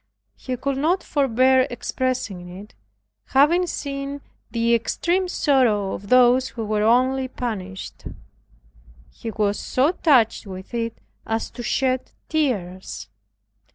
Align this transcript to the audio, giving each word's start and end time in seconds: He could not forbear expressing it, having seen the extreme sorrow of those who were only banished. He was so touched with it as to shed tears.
He 0.35 0.57
could 0.57 0.79
not 0.79 1.03
forbear 1.03 1.67
expressing 1.69 2.49
it, 2.57 2.73
having 3.25 3.67
seen 3.67 4.21
the 4.49 4.73
extreme 4.73 5.27
sorrow 5.27 5.93
of 5.93 6.09
those 6.09 6.47
who 6.47 6.65
were 6.65 6.81
only 6.81 7.27
banished. 7.27 8.05
He 9.11 9.29
was 9.29 9.59
so 9.59 9.91
touched 9.91 10.47
with 10.47 10.73
it 10.73 10.97
as 11.27 11.51
to 11.51 11.61
shed 11.61 12.13
tears. 12.29 13.09